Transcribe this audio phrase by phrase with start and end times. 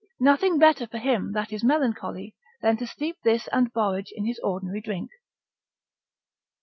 [0.19, 4.39] Nothing better for him that is melancholy than to steep this and borage in his
[4.43, 5.11] ordinary drink.